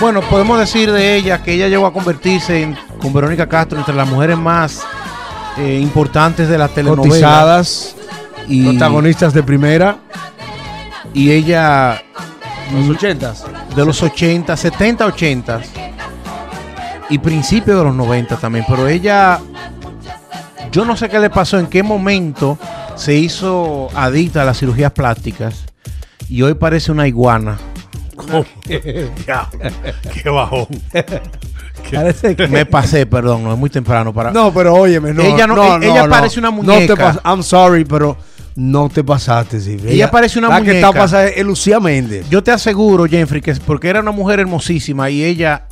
Bueno, 0.00 0.20
podemos 0.22 0.58
decir 0.58 0.90
de 0.92 1.16
ella 1.16 1.42
que 1.42 1.52
ella 1.52 1.68
llegó 1.68 1.86
a 1.86 1.92
convertirse 1.92 2.62
en, 2.62 2.76
con 3.00 3.12
Verónica 3.12 3.46
Castro 3.46 3.78
entre 3.78 3.94
las 3.94 4.08
mujeres 4.08 4.38
más 4.38 4.82
eh, 5.58 5.78
importantes 5.80 6.48
de 6.48 6.56
la 6.58 6.68
telenovela. 6.68 7.02
Cotizadas, 7.08 7.96
y, 8.48 8.64
protagonistas 8.64 9.34
de 9.34 9.42
primera. 9.42 9.98
y 11.12 11.30
ella 11.30 12.02
Los 12.72 12.88
ochentas. 12.96 13.44
de 13.76 13.84
los 13.84 14.02
80, 14.02 14.56
70, 14.56 15.06
80 15.06 15.60
y 17.10 17.18
principios 17.18 17.76
de 17.78 17.84
los 17.84 17.94
90 17.94 18.36
también, 18.36 18.64
pero 18.68 18.88
ella 18.88 19.40
yo 20.72 20.84
no 20.84 20.96
sé 20.96 21.08
qué 21.08 21.18
le 21.18 21.28
pasó, 21.28 21.58
en 21.58 21.66
qué 21.66 21.82
momento 21.82 22.56
se 23.00 23.14
hizo 23.14 23.88
adicta 23.94 24.42
a 24.42 24.44
las 24.44 24.58
cirugías 24.58 24.92
plásticas 24.92 25.64
y 26.28 26.42
hoy 26.42 26.54
parece 26.54 26.92
una 26.92 27.08
iguana. 27.08 27.58
Ya, 29.26 29.48
qué 30.22 30.28
bajón. 30.28 30.66
Parece 31.92 32.36
que- 32.36 32.46
Me 32.46 32.66
pasé, 32.66 33.06
perdón, 33.06 33.42
no 33.42 33.52
es 33.54 33.58
muy 33.58 33.70
temprano 33.70 34.12
para 34.12 34.30
No, 34.30 34.52
pero 34.52 34.74
óyeme, 34.74 35.12
no. 35.14 35.22
Ella 35.22 35.46
no- 35.46 35.56
no, 35.56 35.76
ella 35.82 36.04
no, 36.04 36.10
parece 36.10 36.38
una 36.38 36.50
No 36.50 36.56
muñeca. 36.56 36.94
te 36.94 37.02
pas- 37.02 37.20
I'm 37.24 37.42
sorry, 37.42 37.84
pero 37.84 38.16
no 38.54 38.88
te 38.90 39.02
pasaste, 39.02 39.58
sí. 39.60 39.76
Ella 39.86 40.10
parece 40.10 40.38
una 40.38 40.48
la 40.50 40.56
que 40.56 40.68
muñeca. 40.68 40.88
está 40.88 40.98
pasada 41.00 41.26
es 41.28 41.44
Lucía 41.44 41.80
Méndez. 41.80 42.28
Yo 42.28 42.42
te 42.44 42.50
aseguro, 42.52 43.06
Jeffrey, 43.06 43.40
que 43.40 43.54
porque 43.54 43.88
era 43.88 44.00
una 44.00 44.10
mujer 44.12 44.38
hermosísima 44.40 45.08
y 45.10 45.24
ella, 45.24 45.66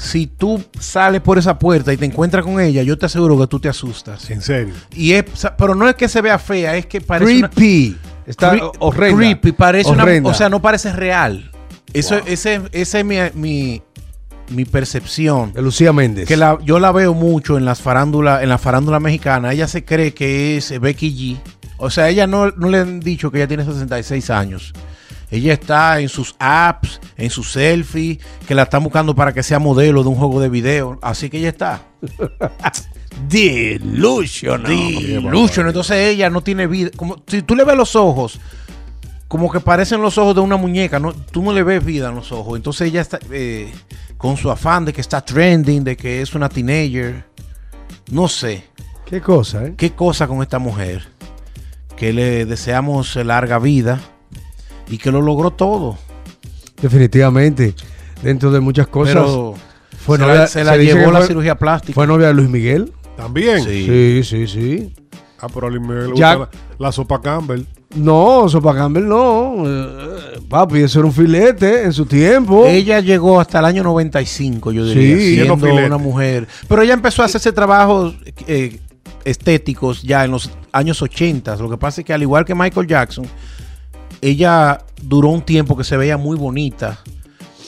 si 0.00 0.26
tú 0.26 0.62
sales 0.78 1.20
por 1.20 1.36
esa 1.38 1.58
puerta 1.58 1.92
y 1.92 1.96
te 1.96 2.06
encuentras 2.06 2.44
con 2.44 2.58
ella, 2.60 2.82
yo 2.82 2.96
te 2.98 3.06
aseguro 3.06 3.38
que 3.38 3.46
tú 3.46 3.60
te 3.60 3.68
asustas. 3.68 4.30
En 4.30 4.40
serio. 4.40 4.74
Y 4.94 5.12
es, 5.12 5.24
pero 5.58 5.74
no 5.74 5.88
es 5.88 5.94
que 5.94 6.08
se 6.08 6.20
vea 6.22 6.38
fea, 6.38 6.76
es 6.76 6.86
que 6.86 7.00
parece 7.00 7.36
una, 7.38 7.50
Creepy. 7.50 7.96
Está 8.26 8.54
Cre- 8.54 8.72
horrenda. 8.78 9.16
creepy, 9.18 9.52
parece 9.52 9.90
una, 9.90 10.04
o 10.24 10.34
sea, 10.34 10.48
no 10.48 10.62
parece 10.62 10.92
real. 10.92 11.50
Eso, 11.92 12.16
ese, 12.26 12.62
esa 12.72 12.98
es 13.00 13.04
mi, 13.04 13.16
mi, 13.34 13.82
mi 14.50 14.64
percepción. 14.64 15.52
de 15.52 15.60
Lucía 15.62 15.92
Méndez. 15.92 16.26
Que 16.28 16.36
la, 16.36 16.58
yo 16.64 16.78
la 16.78 16.92
veo 16.92 17.12
mucho 17.14 17.58
en 17.58 17.64
las 17.64 17.80
farándulas, 17.82 18.42
en 18.42 18.48
la 18.48 18.58
farándula 18.58 19.00
mexicana. 19.00 19.52
Ella 19.52 19.66
se 19.68 19.84
cree 19.84 20.14
que 20.14 20.56
es 20.56 20.78
Becky 20.80 21.10
G. 21.10 21.50
O 21.78 21.90
sea, 21.90 22.08
ella 22.08 22.26
no, 22.26 22.50
no 22.52 22.68
le 22.68 22.78
han 22.78 23.00
dicho 23.00 23.30
que 23.30 23.38
ella 23.38 23.48
tiene 23.48 23.64
66 23.64 24.30
años. 24.30 24.72
Ella 25.30 25.52
está 25.52 26.00
en 26.00 26.08
sus 26.08 26.34
apps, 26.38 27.00
en 27.16 27.30
sus 27.30 27.52
selfies, 27.52 28.18
que 28.46 28.54
la 28.54 28.64
están 28.64 28.82
buscando 28.82 29.14
para 29.14 29.32
que 29.32 29.42
sea 29.42 29.58
modelo 29.58 30.02
de 30.02 30.08
un 30.08 30.16
juego 30.16 30.40
de 30.40 30.48
video. 30.48 30.98
Así 31.02 31.30
que 31.30 31.38
ella 31.38 31.50
está. 31.50 31.82
Delusional. 33.28 34.64
Delusional. 34.66 35.70
Entonces 35.70 35.96
ella 35.96 36.30
no 36.30 36.42
tiene 36.42 36.66
vida. 36.66 36.90
Como, 36.96 37.22
si 37.26 37.42
tú 37.42 37.54
le 37.54 37.64
ves 37.64 37.76
los 37.76 37.94
ojos, 37.94 38.40
como 39.28 39.50
que 39.52 39.60
parecen 39.60 40.02
los 40.02 40.18
ojos 40.18 40.34
de 40.34 40.40
una 40.40 40.56
muñeca. 40.56 40.98
No, 40.98 41.12
tú 41.12 41.42
no 41.42 41.52
le 41.52 41.62
ves 41.62 41.84
vida 41.84 42.08
en 42.08 42.16
los 42.16 42.32
ojos. 42.32 42.56
Entonces 42.56 42.88
ella 42.88 43.00
está 43.00 43.20
eh, 43.30 43.72
con 44.16 44.36
su 44.36 44.50
afán 44.50 44.84
de 44.84 44.92
que 44.92 45.00
está 45.00 45.24
trending, 45.24 45.84
de 45.84 45.96
que 45.96 46.22
es 46.22 46.34
una 46.34 46.48
teenager. 46.48 47.24
No 48.10 48.26
sé. 48.26 48.64
Qué 49.06 49.20
cosa, 49.20 49.66
¿eh? 49.66 49.74
¿Qué 49.76 49.92
cosa 49.92 50.26
con 50.26 50.42
esta 50.42 50.58
mujer? 50.58 51.06
Que 51.96 52.12
le 52.12 52.46
deseamos 52.46 53.14
larga 53.16 53.58
vida 53.58 54.00
y 54.90 54.98
que 54.98 55.10
lo 55.10 55.22
logró 55.22 55.50
todo. 55.52 55.96
Definitivamente. 56.80 57.74
Dentro 58.22 58.50
de 58.50 58.60
muchas 58.60 58.86
cosas. 58.88 59.14
Pero 59.14 59.54
fue 60.04 60.18
se 60.18 60.22
novia- 60.24 60.34
la, 60.40 60.46
se 60.46 60.64
la 60.64 60.74
se 60.74 60.84
llevó 60.84 61.10
la 61.10 61.18
fue- 61.20 61.28
cirugía 61.28 61.54
plástica. 61.56 61.94
fue 61.94 62.06
novia 62.06 62.28
de 62.28 62.34
Luis 62.34 62.48
Miguel. 62.48 62.92
También. 63.16 63.62
Sí. 63.64 63.84
Sí, 63.86 64.22
sí, 64.24 64.46
sí. 64.46 64.94
Ah, 65.40 65.46
pero 65.52 65.66
a 65.68 65.70
Luis 65.70 65.80
Miguel 65.82 66.10
le 66.10 66.16
Ya- 66.16 66.34
gusta 66.34 66.58
la, 66.78 66.86
la 66.86 66.92
sopa 66.92 67.20
Campbell. 67.20 67.62
No, 67.96 68.48
Sopa 68.48 68.72
Campbell 68.72 69.04
no. 69.08 69.64
Eh, 69.66 70.38
papi, 70.48 70.78
eso 70.78 71.00
era 71.00 71.06
un 71.06 71.12
filete 71.12 71.82
en 71.82 71.92
su 71.92 72.06
tiempo. 72.06 72.64
Ella 72.66 73.00
llegó 73.00 73.40
hasta 73.40 73.58
el 73.58 73.64
año 73.64 73.82
95, 73.82 74.70
yo 74.70 74.84
diría, 74.84 75.16
Sí. 75.16 75.34
siendo 75.34 75.56
filete. 75.56 75.86
una 75.86 75.98
mujer. 75.98 76.46
Pero 76.68 76.82
ella 76.82 76.94
empezó 76.94 77.22
a 77.22 77.24
hacerse 77.24 77.50
trabajos 77.50 78.14
eh, 78.46 78.78
estéticos 79.24 80.02
ya 80.02 80.24
en 80.24 80.30
los 80.30 80.50
años 80.70 81.02
80. 81.02 81.56
Lo 81.56 81.68
que 81.68 81.78
pasa 81.78 82.00
es 82.00 82.04
que 82.06 82.12
al 82.12 82.22
igual 82.22 82.44
que 82.44 82.54
Michael 82.54 82.86
Jackson, 82.86 83.26
ella 84.20 84.80
duró 85.02 85.28
un 85.28 85.42
tiempo 85.42 85.76
que 85.76 85.84
se 85.84 85.96
veía 85.96 86.16
muy 86.16 86.36
bonita, 86.36 86.98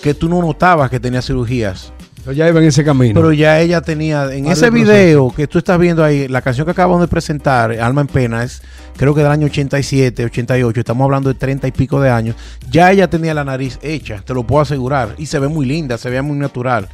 que 0.02 0.14
tú 0.14 0.28
no 0.28 0.40
notabas 0.40 0.90
que 0.90 1.00
tenía 1.00 1.22
cirugías. 1.22 1.92
Pero 2.24 2.32
ya 2.32 2.48
iba 2.48 2.60
en 2.60 2.66
ese 2.66 2.84
camino. 2.84 3.14
Pero 3.14 3.32
ya 3.32 3.60
ella 3.60 3.80
tenía, 3.80 4.32
en 4.32 4.46
ese 4.46 4.70
video 4.70 5.32
que 5.34 5.48
tú 5.48 5.58
estás 5.58 5.78
viendo 5.78 6.04
ahí, 6.04 6.28
la 6.28 6.40
canción 6.40 6.64
que 6.64 6.70
acabamos 6.70 7.00
de 7.00 7.08
presentar, 7.08 7.72
Alma 7.80 8.02
en 8.02 8.06
Pena, 8.06 8.44
es 8.44 8.62
creo 8.96 9.14
que 9.14 9.22
del 9.22 9.30
año 9.32 9.46
87, 9.46 10.24
88, 10.26 10.80
estamos 10.80 11.04
hablando 11.04 11.30
de 11.30 11.34
30 11.34 11.66
y 11.66 11.72
pico 11.72 12.00
de 12.00 12.10
años, 12.10 12.36
ya 12.70 12.92
ella 12.92 13.08
tenía 13.08 13.34
la 13.34 13.44
nariz 13.44 13.78
hecha, 13.82 14.22
te 14.24 14.34
lo 14.34 14.46
puedo 14.46 14.62
asegurar, 14.62 15.14
y 15.18 15.26
se 15.26 15.38
ve 15.40 15.48
muy 15.48 15.66
linda, 15.66 15.98
se 15.98 16.10
ve 16.10 16.22
muy 16.22 16.36
natural, 16.36 16.88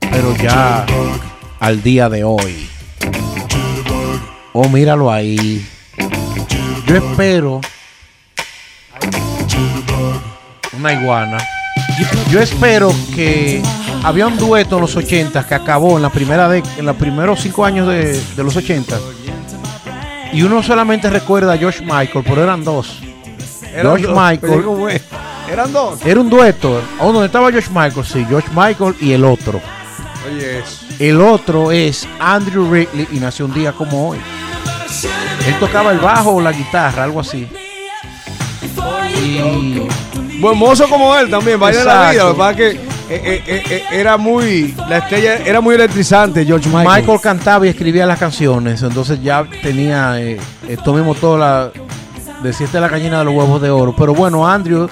pero 0.00 0.36
ya 0.36 0.84
al 1.60 1.82
día 1.82 2.10
de 2.10 2.24
hoy, 2.24 2.68
oh 4.52 4.68
míralo 4.68 5.10
ahí, 5.10 5.66
yo 6.86 6.96
espero 6.96 7.60
una 10.86 11.00
iguana. 11.00 11.38
Yo 12.30 12.40
espero 12.40 12.92
que 13.14 13.62
había 14.04 14.26
un 14.26 14.36
dueto 14.36 14.76
en 14.76 14.82
los 14.82 14.94
80 14.96 15.46
que 15.46 15.54
acabó 15.54 15.96
en 15.96 16.02
la 16.02 16.10
primera 16.10 16.48
de, 16.48 16.62
en 16.76 16.86
los 16.86 16.96
primeros 16.96 17.40
cinco 17.40 17.64
años 17.64 17.88
de, 17.88 18.20
de 18.36 18.44
los 18.44 18.54
80 18.56 18.96
y 20.32 20.42
uno 20.42 20.62
solamente 20.62 21.08
recuerda 21.08 21.54
a 21.54 21.58
George 21.58 21.82
Michael, 21.82 22.24
pero 22.26 22.42
eran 22.42 22.62
dos. 22.62 22.98
George 23.72 24.06
Michael 24.06 25.00
Eran 25.50 25.72
dos. 25.72 26.04
era 26.04 26.20
un 26.20 26.30
dueto. 26.30 26.80
¿O 27.00 27.12
donde 27.12 27.26
estaba 27.26 27.50
George 27.50 27.70
Michael? 27.70 28.04
Sí, 28.04 28.24
George 28.28 28.48
Michael 28.54 28.94
y 29.00 29.12
el 29.12 29.24
otro. 29.24 29.60
Oye, 30.26 30.62
El 30.98 31.20
otro 31.20 31.72
es 31.72 32.06
Andrew 32.18 32.70
Ridley 32.72 33.08
y 33.12 33.16
nació 33.18 33.46
un 33.46 33.54
día 33.54 33.72
como 33.72 34.10
hoy. 34.10 34.18
Él 35.46 35.54
tocaba 35.58 35.92
el 35.92 35.98
bajo 35.98 36.30
o 36.32 36.40
la 36.40 36.52
guitarra, 36.52 37.04
algo 37.04 37.20
así. 37.20 37.48
Y 39.24 39.88
Buen 40.40 40.58
mozo 40.58 40.88
como 40.88 41.14
él 41.16 41.30
también, 41.30 41.58
baila 41.58 41.84
la 41.84 42.10
vida. 42.10 42.24
Lo 42.24 42.32
que 42.32 42.38
pasa 42.38 42.50
es 42.50 42.56
que 42.56 42.70
eh, 43.08 43.42
eh, 43.46 43.62
eh, 43.70 43.84
era 43.92 44.16
muy, 44.16 44.74
la 44.88 44.98
estrella 44.98 45.36
era 45.36 45.60
muy 45.60 45.74
electrizante, 45.76 46.44
George 46.44 46.68
Michael. 46.68 46.88
Michael, 47.02 47.20
cantaba 47.20 47.66
y 47.66 47.70
escribía 47.70 48.04
las 48.06 48.18
canciones, 48.18 48.82
entonces 48.82 49.22
ya 49.22 49.44
tenía 49.62 50.20
esto 50.20 50.92
mismo 50.92 51.14
todo 51.14 51.38
la 51.38 51.70
decirte 52.42 52.78
la 52.80 52.88
cañina 52.90 53.20
de 53.20 53.24
los 53.24 53.34
huevos 53.34 53.62
de 53.62 53.70
oro. 53.70 53.94
Pero 53.96 54.14
bueno, 54.14 54.46
Andrew 54.46 54.88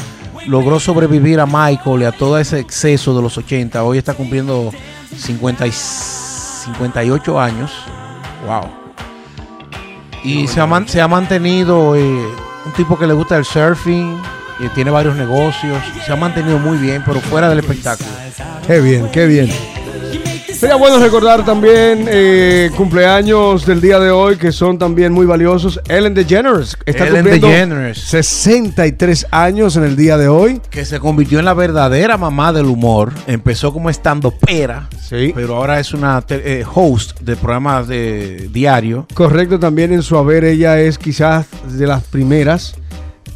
logró 0.47 0.79
sobrevivir 0.81 1.41
a 1.41 1.47
Michael 1.47 2.03
y 2.03 2.05
a 2.05 2.13
todo 2.13 2.39
ese 2.39 2.59
exceso 2.61 3.15
de 3.15 3.23
los 3.23 3.37
80. 3.37 3.83
Hoy 3.85 3.99
está 3.99 4.15
cumpliendo 4.15 4.71
50 5.17 5.67
y 5.67 5.73
58 5.73 7.41
años. 7.41 7.71
Wow. 8.47 8.71
Y 10.23 10.47
se 10.47 10.61
ha, 10.61 10.67
man- 10.67 10.89
se 10.89 11.01
ha 11.03 11.09
mantenido 11.09 11.91
un 11.91 12.73
tipo 12.77 12.99
que 12.99 13.07
le 13.07 13.13
gusta 13.13 13.37
el 13.37 13.45
surfing, 13.45 14.17
y 14.61 14.69
tiene 14.69 14.91
varios 14.91 15.17
negocios, 15.17 15.79
se 16.07 16.13
ha 16.13 16.17
mantenido 16.17 16.59
muy 16.59 16.79
bien, 16.79 17.03
pero 17.05 17.21
fuera 17.21 17.49
del 17.49 17.59
espectáculo. 17.61 18.09
Qué 18.67 18.81
bien, 18.81 19.09
qué 19.13 19.27
bien. 19.27 19.51
Sería 20.55 20.77
bueno 20.77 20.99
recordar 20.99 21.45
también 21.45 22.07
eh, 22.09 22.71
cumpleaños 22.77 23.67
del 23.67 23.81
día 23.81 23.99
de 23.99 24.11
hoy 24.11 24.37
que 24.37 24.53
son 24.53 24.79
también 24.79 25.13
muy 25.13 25.27
valiosos. 25.27 25.79
Ellen 25.89 26.15
DeGeneres 26.15 26.79
está 26.87 27.05
Ellen 27.07 27.17
cumpliendo 27.25 27.49
DeGeneres. 27.49 27.99
63 27.99 29.27
años 29.31 29.77
en 29.77 29.85
el 29.85 29.97
día 29.97 30.17
de 30.17 30.29
hoy. 30.29 30.63
que 30.71 30.85
se 30.87 31.01
convirtió 31.01 31.39
en 31.41 31.45
la 31.45 31.55
verdadera 31.55 32.17
mamá 32.17 32.53
del 32.53 32.67
humor. 32.67 33.13
Empezó 33.27 33.73
como 33.73 33.91
estando 33.91 34.31
pera, 34.31 34.89
Sí. 35.03 35.33
pero 35.35 35.57
ahora 35.57 35.81
es 35.81 35.93
una 35.93 36.23
eh, 36.31 36.65
host 36.73 37.21
de 37.21 37.37
programas 37.37 37.87
de 37.89 38.49
diario. 38.51 39.07
Correcto, 39.13 39.59
también 39.59 39.93
en 39.93 40.03
su 40.03 40.17
haber 40.17 40.45
ella 40.45 40.81
es 40.81 40.99
quizás 40.99 41.47
de 41.69 41.87
las 41.87 42.05
primeras 42.05 42.75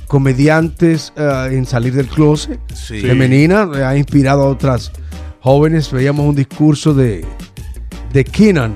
comediantes 0.08 1.12
eh, 1.16 1.48
en 1.52 1.64
salir 1.66 1.94
del 1.94 2.06
closet 2.08 2.58
Sí. 2.74 3.00
femenina. 3.00 3.68
Ha 3.86 3.96
inspirado 3.96 4.42
a 4.42 4.46
otras 4.46 4.90
jóvenes. 5.40 5.92
Veíamos 5.92 6.26
un 6.26 6.34
discurso 6.34 6.92
de, 6.94 7.24
de 8.12 8.24
Keenan. 8.24 8.74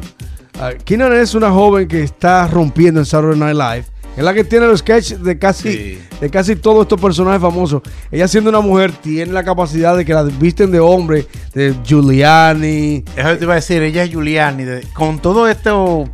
Ah, 0.60 0.70
Keenan 0.84 1.12
es 1.14 1.34
una 1.34 1.50
joven 1.50 1.88
que 1.88 2.02
está 2.02 2.46
rompiendo 2.46 3.00
en 3.00 3.06
Saturday 3.06 3.38
Night 3.38 3.56
Live. 3.56 3.84
Es 4.14 4.22
la 4.22 4.34
que 4.34 4.44
tiene 4.44 4.66
los 4.66 4.80
sketches 4.80 5.24
de 5.24 5.38
casi, 5.38 5.72
Sí. 5.72 5.98
de 6.20 6.28
casi 6.30 6.54
todos 6.54 6.82
estos 6.82 7.00
personajes 7.00 7.40
famosos. 7.40 7.80
Ella 8.10 8.28
siendo 8.28 8.50
una 8.50 8.60
mujer 8.60 8.92
tiene 8.92 9.32
la 9.32 9.42
capacidad 9.42 9.96
de 9.96 10.04
que 10.04 10.12
la 10.12 10.22
visten 10.24 10.70
de 10.70 10.80
hombre, 10.80 11.26
de 11.54 11.74
Giuliani. 11.82 13.02
Eso 13.16 13.38
te 13.38 13.44
iba 13.44 13.54
a 13.54 13.56
decir, 13.56 13.82
ella 13.82 14.04
es 14.04 14.10
Giuliani. 14.10 14.64
de- 14.64 14.86
con 14.92 15.18
todo 15.18 15.48
esto 15.48 16.04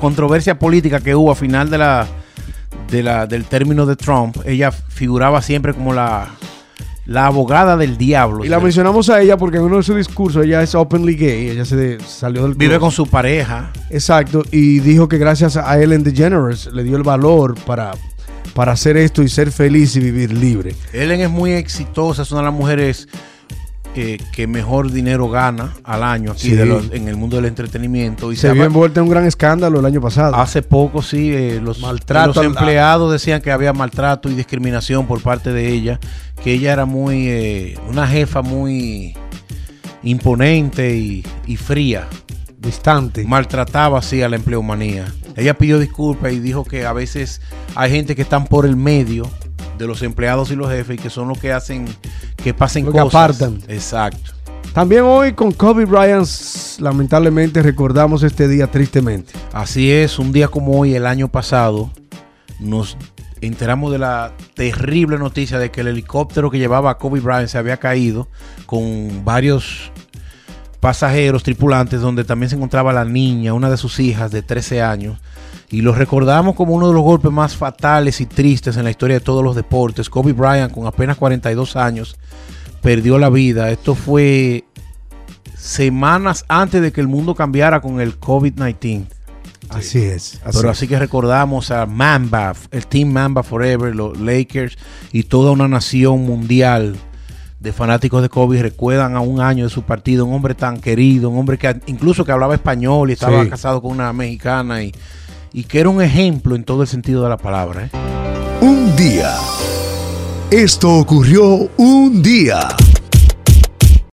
controversia 0.00 0.58
política 0.60 1.00
que 1.00 1.14
hubo 1.16 1.32
a 1.32 1.34
final 1.34 1.68
de 1.68 1.78
la, 1.78 2.06
de 2.90 3.02
la 3.02 3.26
del 3.26 3.44
término 3.44 3.86
de 3.86 3.96
Trump, 3.96 4.36
ella 4.44 4.70
figuraba 4.72 5.42
siempre 5.42 5.72
como 5.74 5.92
la, 5.92 6.28
la 7.06 7.26
abogada 7.26 7.76
del 7.76 7.96
diablo. 7.96 8.44
Y 8.44 8.48
la 8.48 8.60
mencionamos 8.60 9.08
a 9.10 9.20
ella 9.20 9.36
porque 9.36 9.56
en 9.56 9.64
uno 9.64 9.78
de 9.78 9.82
sus 9.82 9.96
discursos 9.96 10.44
ella 10.44 10.62
es 10.62 10.74
openly 10.74 11.16
gay. 11.16 11.48
Ella 11.48 11.64
se 11.64 11.98
salió 12.00 12.42
del 12.44 12.54
Vive 12.54 12.78
con 12.78 12.90
su 12.90 13.06
pareja. 13.06 13.72
Exacto, 13.90 14.42
y 14.52 14.80
dijo 14.80 15.08
que 15.08 15.18
gracias 15.18 15.56
a 15.56 15.80
Ellen 15.80 16.04
DeGeneres 16.04 16.66
le 16.72 16.84
dio 16.84 16.96
el 16.96 17.02
valor 17.02 17.56
para, 17.66 17.92
para 18.54 18.72
hacer 18.72 18.96
esto 18.96 19.22
y 19.22 19.28
ser 19.28 19.50
feliz 19.50 19.96
y 19.96 20.00
vivir 20.00 20.32
libre. 20.32 20.74
Ellen 20.92 21.20
es 21.20 21.30
muy 21.30 21.52
exitosa, 21.52 22.22
es 22.22 22.30
una 22.30 22.42
de 22.42 22.46
las 22.46 22.54
mujeres 22.54 23.08
eh, 23.96 24.18
que 24.32 24.46
mejor 24.46 24.92
dinero 24.92 25.28
gana 25.28 25.74
al 25.84 26.02
año 26.04 26.30
aquí 26.32 26.50
Sí. 26.50 26.54
de 26.54 26.64
los- 26.66 26.92
en 26.92 27.08
el 27.08 27.16
mundo 27.16 27.36
del 27.36 27.46
entretenimiento. 27.46 28.30
Y 28.32 28.36
Se 28.36 28.48
se 28.48 28.52
vio 28.54 28.64
envuelta 28.64 29.00
en 29.00 29.04
un 29.04 29.10
gran 29.10 29.24
escándalo 29.26 29.80
el 29.80 29.86
año 29.86 30.00
pasado. 30.00 30.36
Hace 30.36 30.62
poco, 30.62 31.02
sí, 31.02 31.32
eh, 31.32 31.60
los, 31.62 31.80
Maltrato 31.80 32.28
los 32.28 32.36
al- 32.38 32.44
empleados 32.46 33.10
decían 33.12 33.40
que 33.42 33.50
había 33.50 33.72
maltrato 33.72 34.30
y 34.30 34.34
discriminación 34.34 35.06
por 35.06 35.20
parte 35.22 35.52
de 35.52 35.68
ella, 35.72 35.98
que 36.42 36.52
ella 36.52 36.72
era 36.72 36.84
muy, 36.86 37.26
eh, 37.28 37.78
una 37.88 38.06
jefa 38.06 38.42
muy 38.42 39.14
imponente 40.02 40.96
y, 40.96 41.24
y 41.46 41.56
fría, 41.56 42.06
Distante. 42.58 43.24
maltrataba 43.24 43.98
así 43.98 44.22
a 44.22 44.28
la 44.28 44.36
empleomanía. 44.36 45.12
Ella 45.36 45.54
pidió 45.54 45.78
disculpas 45.78 46.32
y 46.32 46.40
dijo 46.40 46.64
que 46.64 46.86
a 46.86 46.92
veces 46.92 47.40
hay 47.74 47.90
gente 47.90 48.14
que 48.16 48.22
están 48.22 48.46
por 48.46 48.66
el 48.66 48.76
medio 48.76 49.28
de 49.80 49.86
los 49.86 50.02
empleados 50.02 50.50
y 50.50 50.56
los 50.56 50.68
jefes 50.68 51.00
que 51.00 51.08
son 51.08 51.28
los 51.28 51.38
que 51.38 51.52
hacen 51.52 51.86
que 52.36 52.52
pasen 52.54 52.84
Lo 52.84 52.92
que 52.92 52.98
cosas. 52.98 53.14
apartan. 53.14 53.62
Exacto. 53.66 54.32
También 54.74 55.02
hoy 55.02 55.32
con 55.32 55.52
Kobe 55.52 55.84
Bryant, 55.86 56.28
lamentablemente 56.78 57.62
recordamos 57.62 58.22
este 58.22 58.46
día 58.46 58.68
tristemente. 58.68 59.32
Así 59.52 59.90
es, 59.90 60.18
un 60.18 60.32
día 60.32 60.48
como 60.48 60.78
hoy, 60.78 60.94
el 60.94 61.06
año 61.06 61.28
pasado, 61.28 61.90
nos 62.60 62.96
enteramos 63.40 63.90
de 63.90 63.98
la 63.98 64.32
terrible 64.54 65.18
noticia 65.18 65.58
de 65.58 65.70
que 65.70 65.80
el 65.80 65.88
helicóptero 65.88 66.50
que 66.50 66.58
llevaba 66.58 66.90
a 66.90 66.98
Kobe 66.98 67.20
Bryant 67.20 67.48
se 67.48 67.58
había 67.58 67.78
caído 67.78 68.28
con 68.66 69.24
varios 69.24 69.90
pasajeros, 70.78 71.42
tripulantes, 71.42 72.00
donde 72.00 72.24
también 72.24 72.50
se 72.50 72.56
encontraba 72.56 72.92
la 72.92 73.04
niña, 73.04 73.54
una 73.54 73.70
de 73.70 73.76
sus 73.76 73.98
hijas 73.98 74.30
de 74.30 74.42
13 74.42 74.82
años. 74.82 75.18
Y 75.70 75.82
lo 75.82 75.94
recordamos 75.94 76.56
como 76.56 76.74
uno 76.74 76.88
de 76.88 76.94
los 76.94 77.02
golpes 77.02 77.30
más 77.30 77.56
fatales 77.56 78.20
y 78.20 78.26
tristes 78.26 78.76
en 78.76 78.84
la 78.84 78.90
historia 78.90 79.18
de 79.18 79.24
todos 79.24 79.44
los 79.44 79.54
deportes. 79.54 80.10
Kobe 80.10 80.32
Bryant, 80.32 80.72
con 80.72 80.86
apenas 80.86 81.16
42 81.16 81.76
años, 81.76 82.16
perdió 82.82 83.18
la 83.18 83.30
vida. 83.30 83.70
Esto 83.70 83.94
fue 83.94 84.64
semanas 85.56 86.44
antes 86.48 86.82
de 86.82 86.92
que 86.92 87.00
el 87.00 87.08
mundo 87.08 87.34
cambiara 87.34 87.80
con 87.80 88.00
el 88.00 88.18
COVID-19. 88.18 89.06
Así 89.68 89.98
es. 90.02 90.40
así 90.44 90.58
Pero 90.58 90.70
es. 90.70 90.76
así 90.78 90.88
que 90.88 90.98
recordamos 90.98 91.70
a 91.70 91.86
Mamba, 91.86 92.54
el 92.72 92.86
Team 92.88 93.10
Mamba 93.12 93.44
Forever, 93.44 93.94
los 93.94 94.18
Lakers 94.18 94.76
y 95.12 95.22
toda 95.24 95.52
una 95.52 95.68
nación 95.68 96.24
mundial 96.24 96.96
de 97.60 97.72
fanáticos 97.72 98.22
de 98.22 98.28
Kobe 98.30 98.60
recuerdan 98.62 99.14
a 99.14 99.20
un 99.20 99.40
año 99.40 99.64
de 99.64 99.70
su 99.70 99.82
partido, 99.82 100.24
un 100.24 100.34
hombre 100.34 100.54
tan 100.56 100.80
querido, 100.80 101.28
un 101.30 101.38
hombre 101.38 101.58
que 101.58 101.78
incluso 101.86 102.24
que 102.24 102.32
hablaba 102.32 102.54
español 102.54 103.10
y 103.10 103.12
estaba 103.12 103.44
Sí. 103.44 103.50
casado 103.50 103.80
con 103.82 103.92
una 103.92 104.12
mexicana 104.12 104.82
y, 104.82 104.92
y 105.52 105.64
que 105.64 105.80
era 105.80 105.88
un 105.88 106.02
ejemplo 106.02 106.56
en 106.56 106.64
todo 106.64 106.82
el 106.82 106.88
sentido 106.88 107.22
de 107.22 107.28
la 107.28 107.36
palabra. 107.36 107.86
¿eh? 107.86 107.90
Un 108.60 108.94
día. 108.96 109.34
Esto 110.50 110.94
ocurrió 110.96 111.70
un 111.76 112.22
día. 112.22 112.68